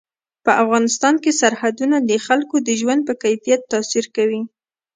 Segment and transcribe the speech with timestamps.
[0.45, 4.41] په افغانستان کې سرحدونه د خلکو د ژوند په کیفیت تاثیر کوي.